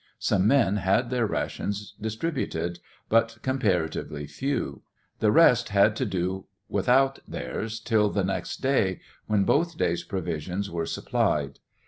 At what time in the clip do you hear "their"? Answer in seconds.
1.11-1.27